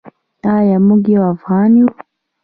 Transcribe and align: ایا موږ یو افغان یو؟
ایا 0.55 0.77
موږ 0.87 1.01
یو 1.13 1.23
افغان 1.33 1.71
یو؟ 1.79 1.87